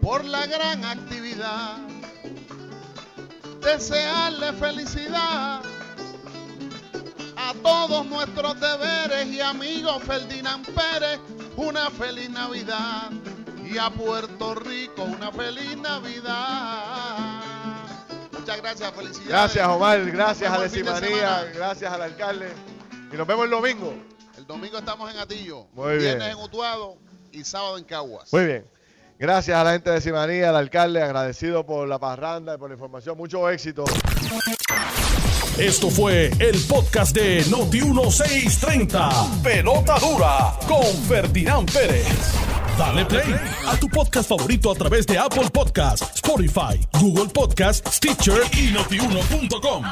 [0.00, 1.76] por la gran actividad
[3.60, 5.60] desearle felicidad
[7.36, 11.20] a todos nuestros deberes y amigos Ferdinand Pérez
[11.56, 13.10] una feliz Navidad
[13.64, 17.42] y a Puerto Rico una feliz Navidad.
[18.32, 19.28] Muchas gracias, felicidades.
[19.28, 20.04] Gracias, Omar.
[20.10, 21.28] Gracias a vemos el fin de Decimanía.
[21.28, 21.52] semana.
[21.54, 22.52] Gracias al alcalde.
[23.12, 23.94] Y nos vemos el domingo.
[24.50, 26.18] Domingo estamos en Atillo, Muy bien.
[26.18, 26.96] viernes en Utuado
[27.30, 28.32] y sábado en Caguas.
[28.32, 28.66] Muy bien.
[29.16, 32.74] Gracias a la gente de Decimanía, al alcalde, agradecido por la parranda y por la
[32.74, 33.16] información.
[33.16, 33.84] Mucho éxito.
[35.56, 39.08] Esto fue el podcast de Noti 1630.
[39.42, 42.06] Pelota dura con Ferdinand Pérez.
[42.76, 43.32] Dale play
[43.68, 49.84] a tu podcast favorito a través de Apple Podcasts, Spotify, Google Podcasts, Stitcher y notiuno.com.